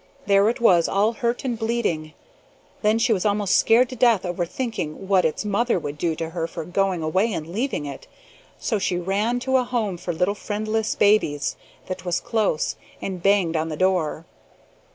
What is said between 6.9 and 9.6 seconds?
away and leaving it, so she ran to